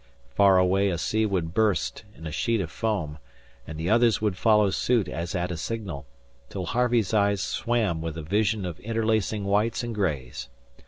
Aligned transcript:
Far 0.33 0.57
away 0.57 0.89
a 0.89 0.97
sea 0.97 1.27
would 1.27 1.53
burst 1.53 2.05
into 2.15 2.29
a 2.29 2.31
sheet 2.31 2.59
of 2.59 2.71
foam, 2.71 3.19
and 3.67 3.77
the 3.79 3.91
others 3.91 4.19
would 4.19 4.35
follow 4.35 4.71
suit 4.71 5.07
as 5.07 5.35
at 5.35 5.51
a 5.51 5.57
signal, 5.57 6.07
till 6.49 6.65
Harvey's 6.65 7.13
eyes 7.13 7.39
swam 7.43 8.01
with 8.01 8.15
the 8.15 8.23
vision 8.23 8.65
of 8.65 8.79
interlacing 8.79 9.45
whites 9.45 9.83
and 9.83 9.93
grays. 9.93 10.49